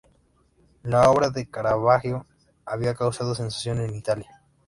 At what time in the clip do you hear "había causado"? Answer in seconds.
2.65-3.35